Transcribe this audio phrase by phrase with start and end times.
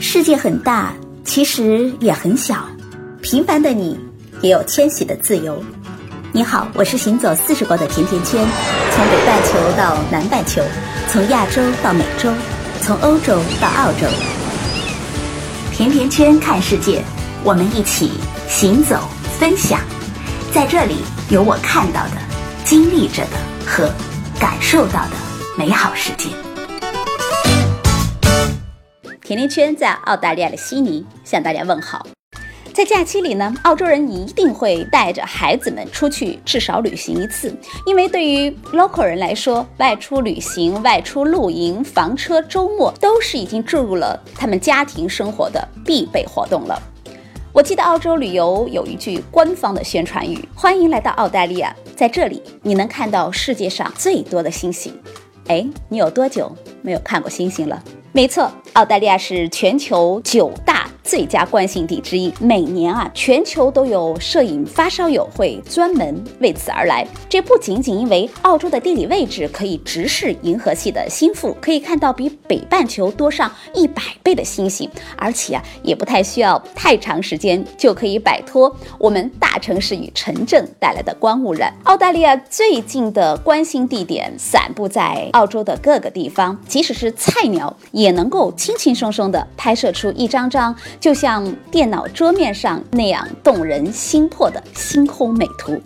[0.00, 0.94] 世界很大，
[1.24, 2.64] 其实也很小。
[3.20, 3.98] 平凡的你，
[4.40, 5.62] 也有迁徙的自由。
[6.30, 8.46] 你好，我是行走四十国的甜甜圈，
[8.92, 10.62] 从北半球到南半球，
[11.08, 12.32] 从亚洲到美洲，
[12.80, 14.06] 从欧洲到澳洲。
[15.72, 17.02] 甜甜圈看世界，
[17.42, 18.12] 我们一起
[18.48, 19.00] 行走
[19.38, 19.80] 分享。
[20.52, 22.12] 在这里，有我看到的、
[22.64, 23.36] 经历着的
[23.66, 23.92] 和
[24.38, 25.10] 感受到的
[25.56, 26.28] 美好世界。
[29.28, 32.06] 甜甜圈在澳大利亚的悉尼向大家问好。
[32.72, 37.54] 在假期里呢，澳洲人一定会带着孩子们出去至少旅行一次，
[37.84, 46.82] 因为对于 local 人来说，外出旅行、外出露营、房车、周末都是已经注入了他们家庭生活的必备活动了。
[47.52, 54.98] 我记得澳洲旅游有一句官方的宣传语：“欢迎来到澳大利亚，在这里你能看到世界上最多的星星。”
[55.48, 57.82] 哎，你有多久没有看过星星了？
[58.12, 62.30] 没错，澳大利亚是全球九大最佳观星地之一。
[62.38, 67.06] 每年啊，全球都有摄影发烧友会专门为此而来。
[67.30, 81.72] 这不仅仅因为澳洲的地理位置可以直视银河系的心腹，可以看到比北半球多上一百倍的星星，而且啊，也不太需要太长时间就可以摆脱我们大城市与城镇带来的光污染。
[81.84, 87.74] 澳大利亚最近的观星地点散布在澳洲的各个地方，即使是菜鸟。
[87.92, 95.80] 也能够轻轻松松地拍摄出一张张就像电脑桌面上那样动人心魄的星空美图。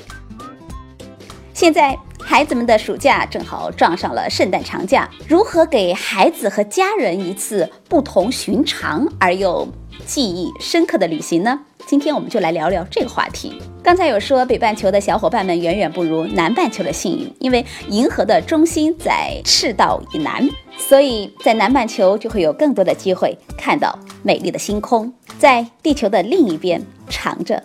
[1.53, 9.69] 现在孩子们的暑假正好撞上了圣诞长假，如何给孩子和家人一次不同寻常而又
[10.07, 11.61] 记忆深刻的旅行呢？
[11.87, 13.61] 今天我们就来聊聊这个话题。
[13.83, 20.49] 刚才有说北半球的小伙伴们远远不如南半球的幸运，因为银河的中心在赤道以南。
[20.79, 27.63] 所以在南半球就会有更多的机会看到美丽的星空，在地球的另一边藏着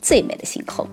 [0.00, 0.86] 最美的星空。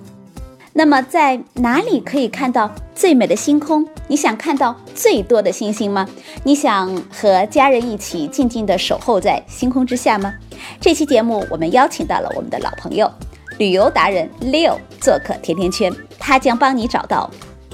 [0.71, 3.85] 那么在哪里可以看到最美的星空？
[4.07, 6.07] 你想看到最多的星星吗？
[6.43, 10.35] 你想和家人一起静静地守候在星空之下吗？
[10.81, 13.11] 这期节目我们邀请到了我们的老朋友，
[13.57, 17.29] 旅游达人 Leo 做客甜甜圈，他将帮你找到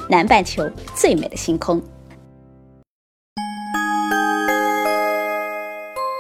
[0.10, 1.80] 南半球最美的星空。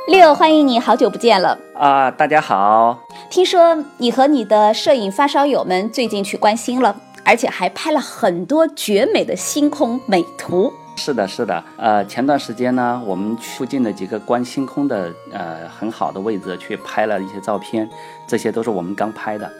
[0.07, 2.11] 六，欢迎你，好久不见了啊！
[2.11, 2.99] 大家好，
[3.31, 10.71] 听说你和你的摄影发烧友们最近去观星了，而且还拍了很多绝美的星空美图。
[10.95, 17.87] 是的，是的，呃，前段时间呢，我们附近的几个观星空的呃很好的位置去拍了一些照片，
[18.25, 19.51] 这些都是我们刚拍的。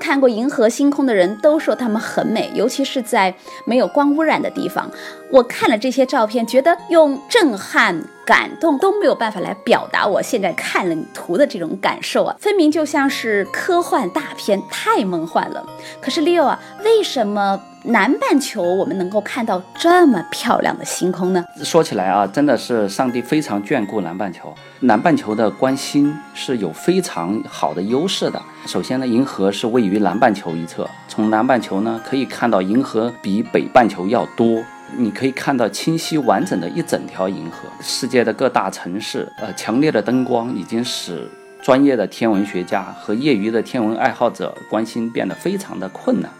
[0.00, 3.34] 看过银河星空的人都说它们很美，尤其是在
[3.64, 4.90] 没有光污染的地方。
[5.30, 15.64] 我看了这些照片，觉得用震撼、感动都没有办法来表达我现在看了你图的这种感受啊，分明就像是科幻大片，太梦幻了。
[16.00, 17.60] 可是 Leo 啊，为什么？
[17.86, 21.44] 南半球，我们能够看到这么漂亮的星空呢？
[21.62, 24.54] 说起来啊，真的是上帝非常眷顾南半球。
[24.80, 28.40] 南半球的观星是有非常好的优势的。
[28.64, 34.64] 首先呢，银河是位于南半球一侧，从南半球呢可以看到银河比北半球要多，
[34.96, 37.68] 你可以看到清晰完整的一整条银河。
[37.82, 41.28] 世界的各大城市，呃，强烈的灯光已经使
[41.60, 46.30] 专业的天文学家和业余的天文爱好者观星变得非常的困难。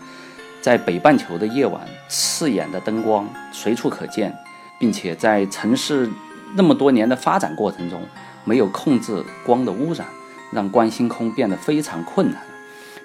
[0.65, 4.35] 在北半球的夜晚，刺眼的灯光随处可见，
[4.81, 6.09] 并且在城市
[6.57, 8.01] 那么多年的发展过程中，
[8.47, 10.07] 没有控制光的污染，
[10.51, 12.41] 让观星空变得非常困难。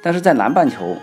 [0.01, 0.95] 但是在南半球，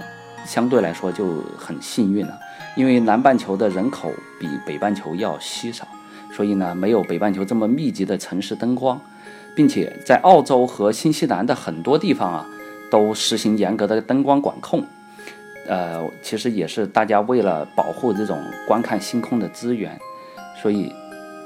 [0.46, 2.32] 相对来说就很幸运了，
[2.74, 5.86] 因为南半球的人口比北半球要稀少，
[6.34, 8.98] 所以呢，没有北半球这么密集的城市灯光，
[9.54, 12.46] 并且在澳洲和新西兰的很多地方啊，
[12.90, 14.82] 都实行严格的灯光管控。
[15.68, 19.98] 呃，其实也是大家为了保护这种观看星空的资源，
[20.60, 20.92] 所以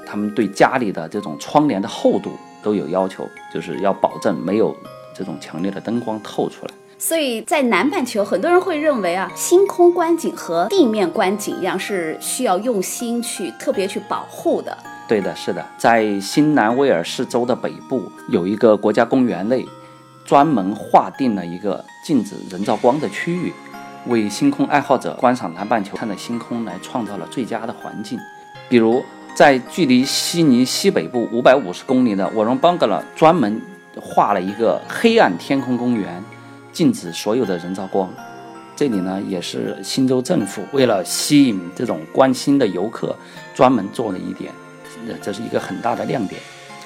[0.05, 2.31] 他们对家里的这种窗帘的厚度
[2.61, 4.75] 都有要求，就是要保证没有
[5.13, 6.71] 这种强烈的灯光透出来。
[6.97, 14.77] 所以在南半球，很多人会认为啊，星空观景和地面观景一样，是需要用心去特别去保护的。
[15.07, 19.67] 对的，是的，在新南威尔士州的北部有一个国家公园内，
[20.23, 23.51] 专门划定了一个禁止人造光的区域。
[24.07, 28.19] 为星空爱好者观赏南半球看的星空来创造了最佳的环境。
[28.67, 29.03] 比如，
[29.35, 33.61] 在距离悉尼西北部五百五十公里的沃隆邦格勒，专门
[33.99, 36.23] 划了一个黑暗天空公园，
[36.71, 38.09] 禁止所有的人造光。
[38.75, 43.15] 这里呢，也是新州政府为了吸引这种观星的游客，
[43.53, 44.51] 专门做了一点，
[45.21, 46.41] 这是一个很大的亮点。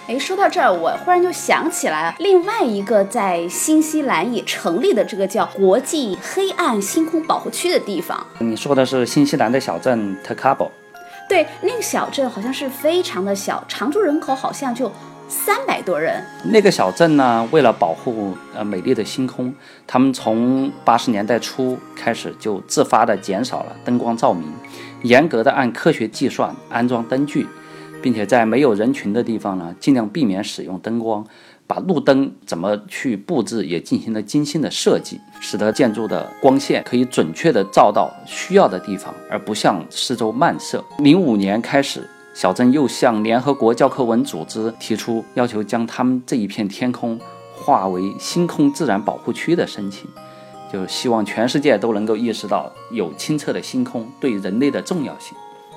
[0.08, 8.24] 哎，说到这儿，我忽然就想起来了，另外一个在新西兰也成立的这个叫国际黑暗星空保护区的地方。
[8.38, 10.72] 你说的是新西兰的小镇 t a k a b o？
[11.28, 14.92] 对，那个小镇好像是非常的小，常住人口好像就
[15.28, 16.24] 三百多人。
[16.44, 19.52] 那个小镇呢，为了保护呃美丽的星空，
[19.88, 24.54] 他们从八十年代初开始就自发的减少了灯光照明，
[25.02, 27.48] 严格的按科学计算安装灯具。
[28.06, 31.26] 并且在没有人群的地方呢，尽量避免使用灯光，
[31.66, 40.86] 把路灯怎么去布置也进行了精心的设计，使得建筑的光线可以准确的照到需要的地方，而不向四周漫射。
[41.00, 47.20] 零五年开始，小镇又向联合国教科文组织提出要求，将他们这一片天空
[47.56, 50.08] 划为星空自然保护区的申请，
[50.72, 55.36] 就是希望全世界都能够意识到有清澈的星空对人类的重要性。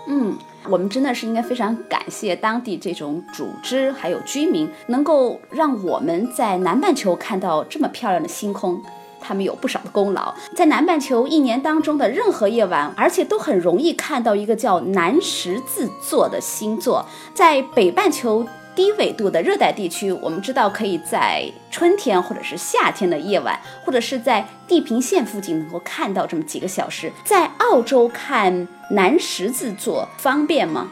[0.09, 0.37] 嗯。
[0.67, 8.83] 我们真的是应该非常感谢当地这种组织还有居民，能够让我们在南半球看到这么漂亮的星空，
[9.21, 10.35] 他们有不少的功劳。
[10.55, 18.47] 在南半球一年当中的任何夜晚，而且都很容易看到一个叫南十字座的星座，在北半球。
[18.79, 27.13] 低纬度的热带地区，我们知道可以在春天或者是夏天的夜晚，或者是在地平线附近能够看到这么几个小时。
[27.25, 30.87] 在澳洲看南十字座方便吗？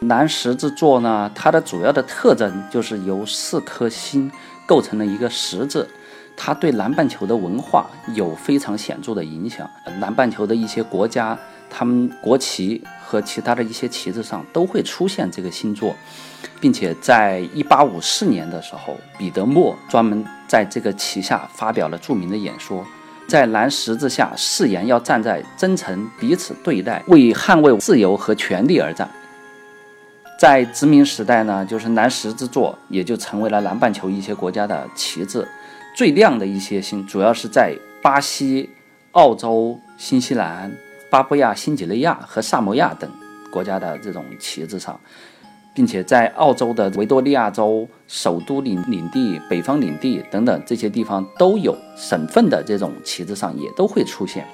[0.00, 4.30] 南十字座呢，它的主要的特征就是由四颗星
[4.66, 5.88] 构成了一个十字，
[6.36, 9.66] 它对南半球的文化有非常显著的影响。
[9.98, 11.38] 南半球的一些国家，
[11.70, 15.94] 他们国旗和其他的一些旗子上都会出现这个星座。
[16.60, 22.86] 并且在一八五四年的时候，彼得莫专门在这个旗下发表了著名的演说，
[23.26, 29.08] 在蓝十字下誓言要站在真诚彼此对待，为捍卫自由和权利而战。
[30.38, 35.46] 在殖民时代呢，就是蓝十字座也就成为了南半球一些国家的旗帜。
[35.94, 38.70] 最亮的一些星，主要是在巴西、
[39.12, 40.72] 澳洲、新西兰、
[41.14, 43.08] 巴布亚新几内亚和萨摩亚等
[43.48, 44.98] 国家的这种旗帜上。
[45.72, 54.46] 并且在澳洲的维多利亚州、首都领领地、北方领地等等这些地方都有省份的这种旗帜上也都会出现。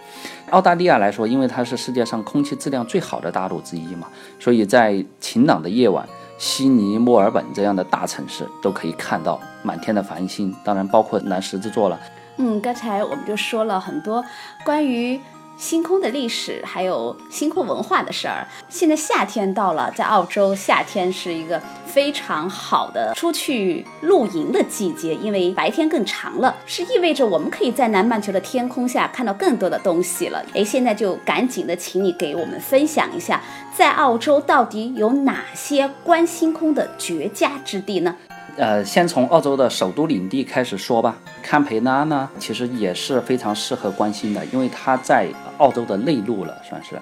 [0.48, 4.08] 澳大利亚来说，因为它是世界上空气质量最好的大陆之一嘛，
[4.38, 6.06] 所以在晴朗的夜晚，
[6.38, 12.00] 悉尼、墨尔本这样的大城市都可以看到满天的繁星，当然包括南十字座了。
[12.38, 14.24] 嗯，刚才我们就说了很多
[14.64, 15.20] 关于。
[15.60, 18.48] 星空的历史，还有星空文化的事儿。
[18.70, 30.42] 现在夏天到了，在澳洲，夏天是一个非常好的出去露营的季节，因为白天更长了，是意味着我们可以在南半球的天空下看到更多的东西了。
[30.54, 33.42] 哎，现在就赶紧的，请你给我们分享一下，
[33.76, 38.16] 在澳洲到底有哪些观星空的绝佳之地呢？
[38.56, 41.17] 呃，先从澳洲的首都领地开始说吧。
[41.43, 47.00] 堪培拉呢，其实也是非常适合观星的，因为它在澳洲的内陆了，算是。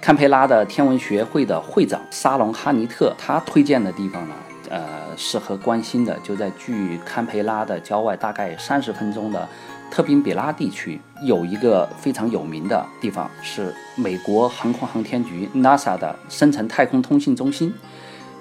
[0.00, 4.34] 堪培拉的天文学会的会长沙龙哈尼特，他推荐的地方呢，
[4.68, 4.80] 呃，
[5.16, 9.48] 适合观星的就在距堪培拉的郊外大概三十分钟的
[9.90, 17.74] 特宾比拉地区，有一个非常有名的地方，是美国航空航天局 NASA 的深层太空通信中心。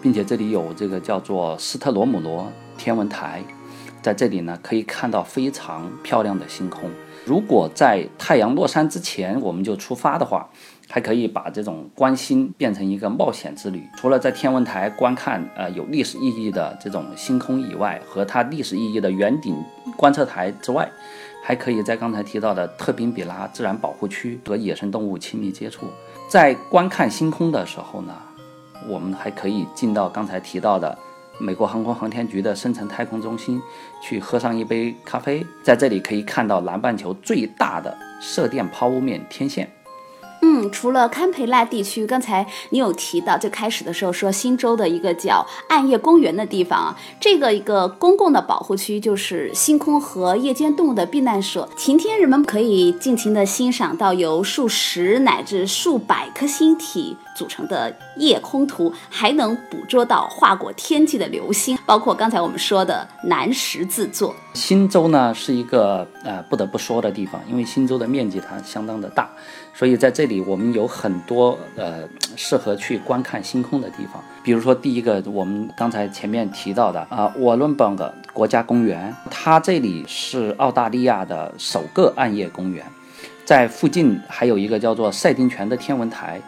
[0.01, 3.43] 并且这里有这个叫做斯特罗姆罗天文台，
[4.01, 6.89] 在这里呢可以看到非常漂亮的星空。
[7.25, 10.49] 如果在太阳落山之前我们就出发的话，
[10.89, 13.83] 还可以把这种观星变成一个冒险之旅。
[13.97, 19.55] 除了在天文台观看呃有历史意义的这种星空以外，和它历史意义的圆顶
[19.95, 20.89] 观测台之外，
[21.43, 25.85] 还可以在刚才提到的特宾比拉自然保护区和野生动物亲密接触。
[26.27, 28.13] 在观看星空的时候呢。
[28.87, 30.97] 我们还可以进到刚才提到的
[31.37, 33.61] 美国航空航天局的深层太空中心，
[34.01, 39.71] 去喝上一杯咖啡，在这里可以看到南半球最大的射电抛物面天线。
[40.41, 51.67] 嗯，除了堪培拉地区，刚才你有提到最开始的时候说新州的一个叫暗夜公园的地方啊，这个一个公共的保护区就是星空和夜间动物的避难所。
[51.75, 64.35] 晴天人们可以尽情的欣赏到由数十乃至数百颗星体组成的夜空图，还能捕捉到划过天际的流星，包括刚才我们说的南十字座。
[64.53, 69.29] 新州呢是一个呃不得不说的地方，因为新州的面积它相当的大。
[69.73, 72.03] 所以在这里，我们有很多呃
[72.35, 74.21] 适合去观看星空的地方。
[74.43, 82.85] 比如说，第一个，我们刚才前面提到的啊，沃伦邦的国家公园，它这里是澳大利亚的首个暗夜公园。
[83.45, 86.39] 在附近还有一个叫做赛丁泉的天文台，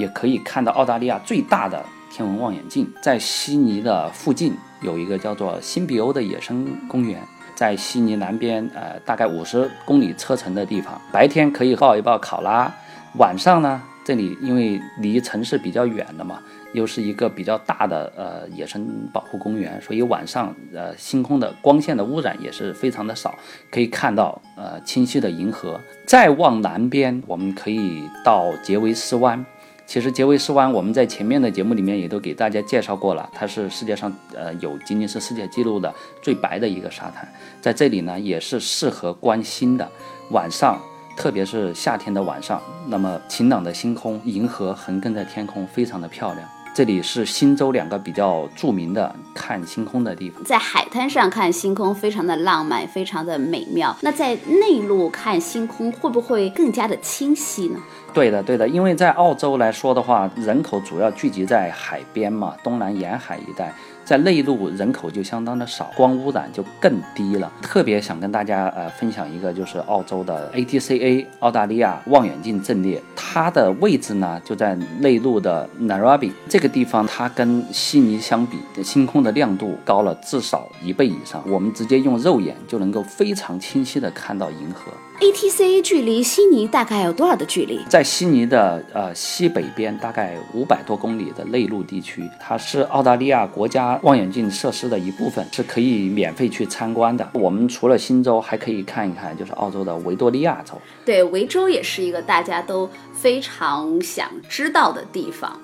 [0.00, 2.90] 也可以看到澳大利亚最大的天文望远镜。
[3.02, 7.22] 在悉尼的附近有一个叫做新比欧的野生公园，
[7.54, 10.98] 在悉尼南边，呃，大概五十公里车程的地方。
[11.12, 12.72] 白天可以抱一抱考拉，
[13.18, 16.40] 晚上呢，这里因为离城市比较远的嘛。
[16.72, 23.34] 又是一个比较大的呃野生保护公园，所以晚上呃星空的光线的污染也是非常的少，
[23.72, 25.80] 可以看到呃清晰的银河。
[26.06, 29.44] 再往南边，我们可以到杰维斯湾。
[29.90, 35.92] 其实杰维斯湾我们在前面的节目里面也都给大家介绍过了，它是世界上呃有仅仅是世界纪录的
[36.22, 37.28] 最白的一个沙滩，
[37.60, 39.90] 在这里呢也是适合观星的。
[40.30, 40.80] 晚上，
[41.16, 46.48] 特别是夏天的晚上，那么晴朗的星空，银河横亘在天空，非常的漂亮。
[46.72, 53.94] 这里是新州两个比较著名的看星空的地方，在海滩上看星空非常的浪漫，非常的美妙。
[54.00, 57.80] 那在内陆看星空会不会更加的清晰呢？
[58.14, 63.74] 对的，对的，因为在澳洲来说的话，人口主要聚集在海边嘛，东南沿海一带。
[64.10, 67.48] 在内陆人口就相当的少，光污染就更低了。
[67.62, 84.90] 特别想跟大家呃分享一个，就是澳洲的 ATCA 澳大利亚望远镜阵列，它的位置呢就在内陆的 Narrabi 这个地方，它跟悉尼相比，星空的亮度高了至少一倍以上，我们直接用肉眼就能够非常清晰的看到银河。
[85.20, 87.78] ATCA 距离悉尼大概有多少的距离？
[87.90, 97.28] 在悉尼的呃西北边，大概五百多公里的内陆地区，它是澳大利亚国家望远镜设施的一部分，是可以免费去参观的。
[97.34, 100.72] 我们除了新州，还可以看一看，就是澳洲的维多利亚州。
[101.04, 105.60] 对，维州也是一个大家都非常想知道的地方。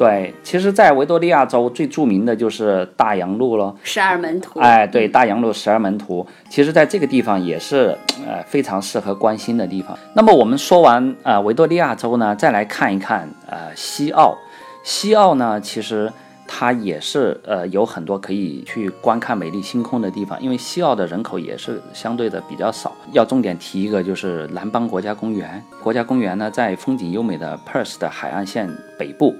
[0.00, 4.58] 对，其实，在维多利亚州最著名的就是大洋路了，十二门徒。
[4.58, 7.94] 哎，对，大洋路十二门徒，其实在这个地方也是
[8.26, 9.94] 呃非常适合观星的地方。
[10.14, 14.34] 那么我们说完呃维多利亚州呢，再来看一看呃西澳。
[14.82, 16.10] 西澳呢，其实
[16.48, 22.90] 它也是呃有很多可以去观看美丽星空的地方，因为西澳的人口也是相对的比较少。
[23.12, 25.62] 要重点提一个，就是蓝邦国家公园。
[25.82, 28.66] 国家公园呢，在风景优美的 Perth 的海岸线
[28.98, 29.36] 北部。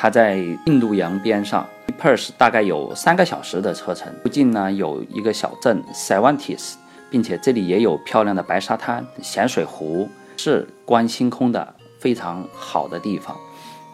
[0.00, 0.36] 它在
[0.66, 1.66] 印度洋边上
[2.00, 4.06] ，Perth 大概有三个小时的车程。
[4.22, 6.74] 附近呢有一个小镇 Cervantes，
[7.10, 13.36] 并且这里也有漂亮的白沙滩、咸水湖，是观星空的非常好的地方。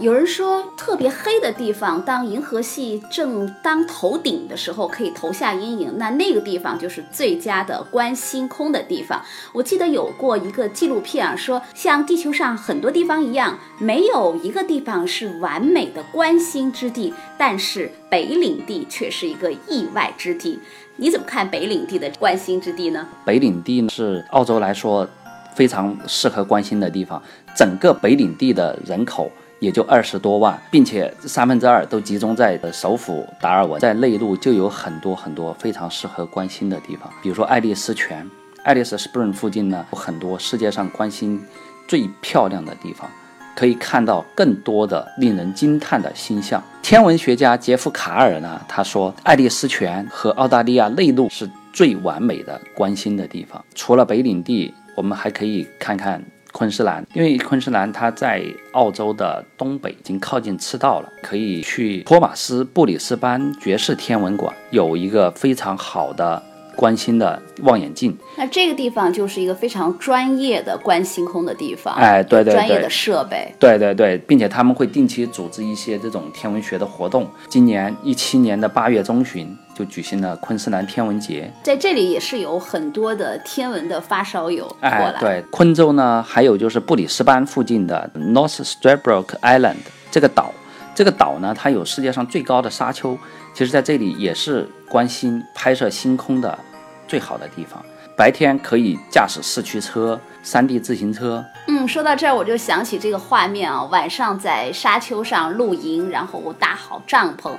[0.01, 9.23] 有人说，特别黑的地方，当银河系正当头顶的时候，可以投下阴影，那那个地方就是最佳的观星空的地方。
[9.53, 20.59] 我记得有过一个纪录片啊，说像地球上很多地方一样，没有一个地方是完美的观星之地，但是北领地却是一个意外之地。
[20.97, 23.07] 你怎么看北领地的观星之地呢？
[23.25, 25.09] 北领地是澳洲来说
[25.55, 27.23] 非常适合观星的地方，
[27.57, 29.31] 整个北领地的人口。
[29.64, 38.28] 也就二十多万，并且三分之二都集中在首府达尔文，在内陆就有很多很多非常适合观星的地方，比如说爱丽丝泉，
[38.62, 41.42] 爱丽丝 Spring 附近呢有很多世界上观星
[41.88, 43.09] 最漂亮的地方，
[43.56, 46.62] 可以看到更多的令人惊叹的星象。
[46.83, 53.64] 天文学家杰夫卡尔呢，他说爱丽丝泉和澳大利亚内陆是最完美的观星的地方。
[53.75, 56.23] 除了北领地，我们还可以看看。
[56.57, 58.41] 昆士兰，因为昆士兰它在
[58.75, 66.41] 澳洲的东北，已经靠近赤道了，可以去托马斯布里斯班爵士天文馆，有一个非常好的
[66.75, 68.16] 观星的望远镜。
[68.37, 77.28] 那这个地方就是一个非常专业的观星空的地方，哎，对对对，专业的设备，对对对，并且他们会定期组织一些这种天文学的活动。
[77.49, 79.57] 今年一七年的八月中旬。
[79.75, 85.16] 就举行了昆士兰天文节，在这里也是有很多的天文的发烧友过来。
[85.19, 89.78] 对，昆州呢，还有就是布里斯班附近的 North Stradbroke Island
[90.12, 90.54] 这个岛，
[90.95, 93.19] 这个岛呢，它有世界上最高的沙丘，
[93.53, 96.57] 其实在这里也是关心、拍摄星空的
[97.09, 97.85] 最好的地方。
[98.17, 101.45] 白天可以驾驶四驱车、山地自行车。
[101.67, 107.51] 嗯，说到这儿我就想起这个画面啊，晚上在沙丘上露营，然后搭好帐篷，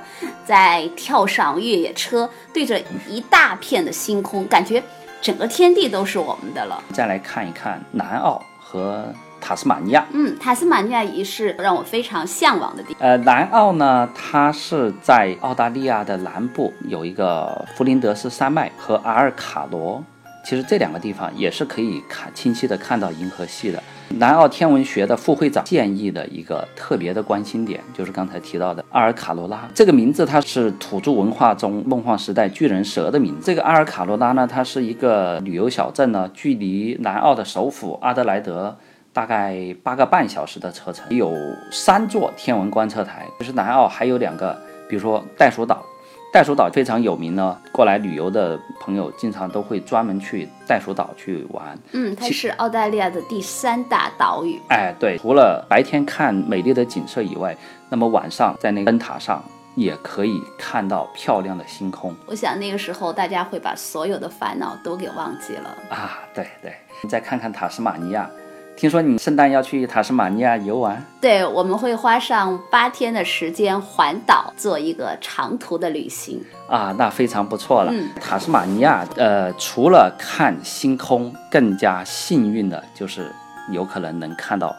[0.46, 4.82] 再跳上越野车，对着一大片的星空，感觉
[5.20, 6.82] 整个天地都是我们的了。
[6.94, 9.04] 再来看一看南澳和
[9.46, 10.04] 塔斯马尼亚。
[10.12, 12.96] 嗯，塔斯马尼亚也是让我非常向往的地。
[12.98, 20.02] 呃，南澳呢，它是在澳大利亚的南部，有一个弗林德斯山脉和阿尔卡罗。
[20.44, 23.80] 其实这两个地方也是可以看清晰的看到银河系的。
[24.18, 33.46] 南澳天文学的副会长建议的一个特别的关心点，就是刚才提到的阿尔卡罗拉这个名字，它是土著文化中梦幻时代巨人蛇的名字。
[33.46, 38.76] 这个阿尔卡罗拉呢，它是一个旅游小镇呢，距离南澳的首府阿德莱德
[39.16, 41.32] 大概八个半小时的车程，有
[41.72, 43.26] 三座天文观测台。
[43.38, 44.54] 就是南澳还有两个，
[44.90, 45.82] 比如说袋鼠岛。
[46.30, 51.78] 袋鼠岛非常有名呢，过来旅游的朋友经常都会专门去袋鼠岛去玩。
[51.92, 54.60] 嗯，它是澳大利亚的第三大岛屿。
[54.68, 57.56] 哎，对，除了白天看美丽的景色以外，
[57.88, 59.42] 那么晚上在那个灯塔上
[59.76, 62.14] 也可以看到漂亮的星空。
[62.26, 65.74] 我想那个时候大家会把所有的烦恼都给忘记了。
[65.88, 68.28] 啊，对对，你再看看塔斯马尼亚。
[68.76, 71.02] 听说你圣诞要去塔斯马尼亚游玩？
[71.18, 77.92] 对，我们会花上八天的时间环岛，做一个长途的旅行啊，那非常不错了。
[78.20, 83.32] 塔斯马尼亚，呃，除了看星空，更加幸运的就是
[83.72, 84.76] 有可能能看到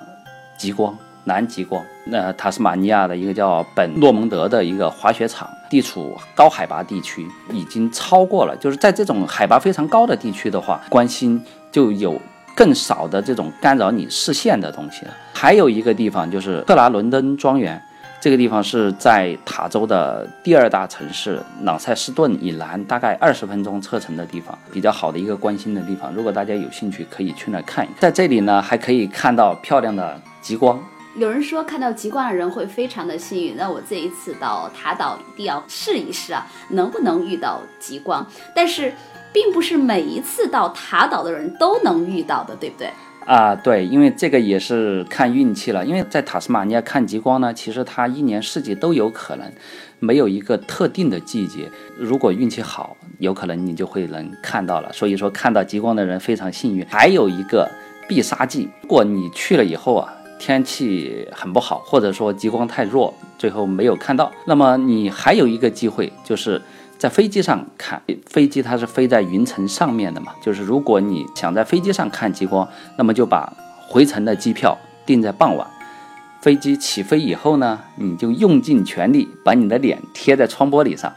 [0.60, 1.84] 极光，南极光。
[2.06, 12.16] 那塔斯马尼亚的一个叫本诺蒙德的一个滑雪场，地处高海拔地区，已经超过了，就是在这种海拔非常高的地区的话，关心就有。
[12.58, 15.14] 更少的这种干扰你视线的东西了。
[15.32, 17.80] 还有一个地方就是克拉伦敦庄园，
[18.20, 26.12] 这个地方是在塔州的第二大城市朗塞斯顿以南，大概二十分钟车程的地方，比较好的一个观星的地方。
[26.12, 27.98] 如果大家有兴趣，可以去那看一看。
[28.00, 30.84] 在这里呢，还可以看到漂亮的极光。
[31.18, 38.26] 有人说看到极光的人会非常的幸运，那我这一次到塔岛一定要试一试啊，能不能遇到极光？
[38.56, 38.94] 但是。
[39.34, 42.90] 并不是每一次到塔岛的人都能遇到的，对不对？
[43.26, 45.86] 啊，对，因为这个也是看运气了。
[45.86, 49.46] 因为在塔斯马尼亚看极光呢，其实它一年四季都有可能，
[50.00, 51.70] 没有一个特定的季节。
[52.00, 54.92] 如果运气好，有可能你就会能看到了。
[54.92, 56.84] 所以说，看到极光的人非常幸运。
[56.88, 57.70] 还有一个
[58.08, 66.62] 必杀技，如果你去了以后啊，天气很不好，或者说极光太弱，最后没有看到，那么你还有一个机会就是。
[67.00, 70.34] 在飞机上看飞机，它是飞在云层上面的嘛？
[70.41, 72.67] 就是如果你想在飞机上看极光，
[72.98, 73.53] 那么就把
[73.88, 74.75] 回程的机票
[75.06, 75.67] 订在傍晚。
[76.41, 81.13] 飞机起飞以后呢，你就用尽全力把你的脸贴在窗玻璃上，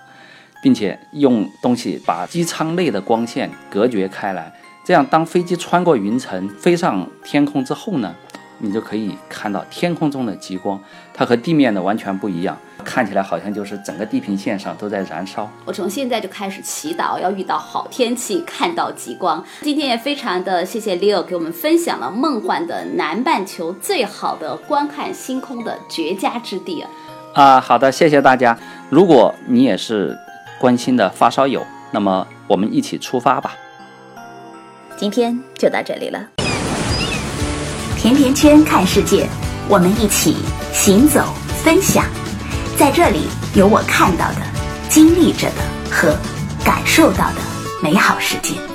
[0.63, 4.53] 并且用东西把机舱内的光线隔绝开来。
[4.85, 8.15] 这样，当飞机穿过云层飞上天空之后呢？
[8.61, 10.81] 你就可以看到天空中的极光，
[11.13, 15.51] 它和地面的完全不一样，看起来好像就是整个地平线上都在燃烧。
[15.65, 19.43] 我从现在就开始祈祷，要遇到好天气，看到极光。
[19.63, 26.91] 今天也非常的谢谢 Leo 给我们分享了梦幻的南半球最好的观看星空的绝佳之地啊！
[27.33, 28.59] 啊，好的，谢谢大家。
[28.89, 30.17] 如果你也是
[30.61, 33.55] 关心的发烧友，那么我们一起出发吧。
[34.97, 36.40] 今天就到这里了。
[38.01, 39.29] 甜甜圈看世界，
[39.69, 40.35] 我们一起
[40.73, 42.07] 行走分享，
[42.79, 44.37] 在这里有我看到的、
[44.89, 45.57] 经历着的
[45.91, 46.17] 和
[46.65, 47.35] 感受到的
[47.83, 48.70] 美好世界。